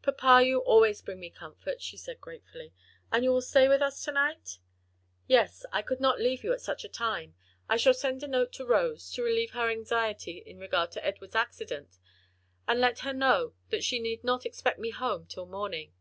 "Papa, 0.00 0.42
you 0.42 0.60
always 0.60 1.02
bring 1.02 1.20
me 1.20 1.28
comfort," 1.28 1.82
she 1.82 1.98
said 1.98 2.18
gratefully. 2.18 2.72
"And 3.12 3.22
you 3.24 3.30
will 3.30 3.42
stay 3.42 3.68
with 3.68 3.82
us 3.82 4.02
to 4.06 4.10
night?" 4.12 4.56
"Yes; 5.26 5.66
I 5.70 5.82
could 5.82 6.00
not 6.00 6.18
leave 6.18 6.42
you 6.42 6.54
at 6.54 6.62
such 6.62 6.82
a 6.82 6.88
time. 6.88 7.34
I 7.68 7.76
shall 7.76 7.92
send 7.92 8.22
a 8.22 8.26
note 8.26 8.54
to 8.54 8.64
Rose, 8.64 9.10
to 9.10 9.22
relieve 9.22 9.50
her 9.50 9.68
anxiety 9.68 10.38
in 10.38 10.58
regard 10.58 10.92
to 10.92 11.04
Edward's 11.04 11.34
accident, 11.34 11.98
and 12.66 12.80
let 12.80 13.00
her 13.00 13.12
know 13.12 13.52
that 13.68 13.84
she 13.84 13.98
need 13.98 14.24
not 14.24 14.46
expect 14.46 14.78
me 14.78 14.92
home 14.92 15.26
till 15.26 15.44
morning. 15.44 15.92